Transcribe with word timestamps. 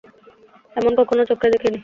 এমন 0.75 0.91
কখনো 0.99 1.21
চক্ষে 1.29 1.47
দেখি 1.53 1.69
নি। 1.69 1.79